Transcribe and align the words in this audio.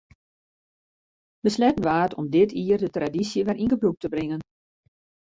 Besletten 1.39 1.83
waard 1.83 2.13
om 2.15 2.29
dit 2.29 2.51
jier 2.59 2.77
de 2.83 2.89
tradysje 2.97 3.41
wer 3.47 3.59
yn 3.63 3.71
gebrûk 3.73 3.97
te 4.01 4.07
bringen. 4.13 4.41